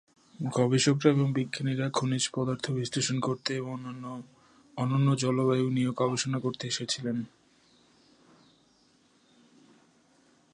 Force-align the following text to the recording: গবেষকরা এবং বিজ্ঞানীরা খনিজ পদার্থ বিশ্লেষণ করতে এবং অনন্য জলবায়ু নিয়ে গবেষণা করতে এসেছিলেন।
গবেষকরা 0.39 1.09
এবং 1.11 1.27
বিজ্ঞানীরা 1.33 1.87
খনিজ 1.93 2.23
পদার্থ 2.33 2.65
বিশ্লেষণ 2.71 3.17
করতে 3.19 3.51
এবং 3.55 3.75
অনন্য 4.77 5.07
জলবায়ু 5.15 5.67
নিয়ে 5.69 5.91
গবেষণা 5.95 6.39
করতে 6.39 6.63
এসেছিলেন। 6.67 7.17